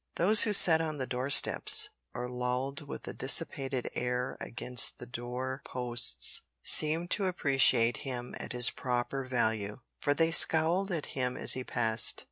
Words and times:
Those 0.15 0.41
who 0.45 0.53
sat 0.53 0.81
on 0.81 0.97
the 0.97 1.05
doorsteps, 1.05 1.89
or 2.15 2.27
lolled 2.27 2.87
with 2.87 3.07
a 3.07 3.13
dissipated 3.13 3.87
air 3.93 4.35
against 4.41 4.97
the 4.97 5.05
door 5.05 5.61
posts, 5.63 6.41
seemed 6.63 7.11
to 7.11 7.25
appreciate 7.25 7.97
him 7.97 8.33
at 8.39 8.51
his 8.51 8.71
proper 8.71 9.23
value, 9.25 9.81
for 9.99 10.15
they 10.15 10.31
scowled 10.31 10.91
at 10.91 11.05
him 11.13 11.37
as 11.37 11.53
he 11.53 11.63
passed. 11.63 12.19